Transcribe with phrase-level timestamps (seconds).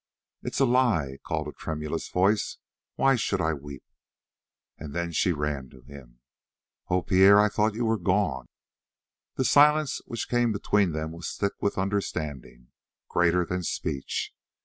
[0.41, 2.57] "It's a lie," called a tremulous voice.
[2.95, 3.83] "Why should I weep?"
[4.79, 6.21] And then she ran to him.
[6.89, 8.47] "Oh, Pierre, I thought you were gone!"
[9.35, 12.69] That silence which came between them was thick with understanding
[13.09, 14.33] greater than speech.